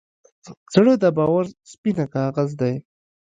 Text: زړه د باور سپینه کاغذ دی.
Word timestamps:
زړه 0.73 0.93
د 1.03 1.05
باور 1.17 1.45
سپینه 1.71 2.05
کاغذ 2.15 2.49
دی. 2.61 2.75